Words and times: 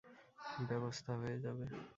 ব্যবস্থা 0.69 1.11
হয়ে 1.21 1.37
যাবে। 1.43 1.65